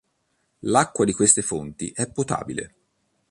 [0.61, 2.73] L'acqua di queste fonti è potabile.